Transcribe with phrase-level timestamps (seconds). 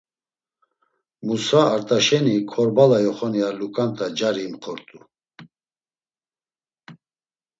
[1.25, 4.99] Musa Art̆aşeni Korbala yoxoni ar luǩonta cari imxort̆u.